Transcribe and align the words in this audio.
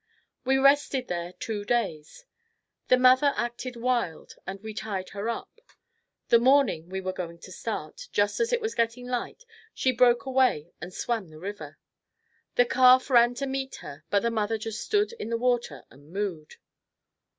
We 0.43 0.57
rested 0.57 1.09
there 1.09 1.31
two 1.33 1.63
days. 1.63 2.25
The 2.87 2.97
mother 2.97 3.33
acted 3.35 3.75
wild 3.75 4.33
and 4.47 4.59
we 4.63 4.73
tied 4.73 5.09
her 5.09 5.29
up. 5.29 5.59
The 6.29 6.39
morning 6.39 6.89
we 6.89 6.99
were 7.01 7.13
going 7.13 7.37
to 7.37 7.51
start, 7.51 8.07
just 8.11 8.39
as 8.39 8.51
it 8.51 8.61
was 8.61 8.73
getting 8.73 9.05
light, 9.07 9.43
she 9.75 9.91
broke 9.91 10.25
away 10.25 10.71
and 10.81 10.91
swam 10.91 11.27
the 11.29 11.37
river. 11.37 11.77
The 12.55 12.65
calf 12.65 13.11
ran 13.11 13.35
to 13.35 13.45
meet 13.45 13.75
her 13.85 14.03
but 14.09 14.23
the 14.23 14.31
mother 14.31 14.57
just 14.57 14.81
stood 14.83 15.11
in 15.19 15.29
the 15.29 15.37
water 15.37 15.83
and 15.91 16.11
mooed. 16.11 16.55